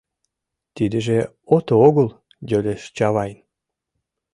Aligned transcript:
—Тидыже 0.75 1.19
ото 1.55 1.73
огыл?— 1.87 2.07
йодеш 2.49 2.81
Чавайн. 2.97 3.37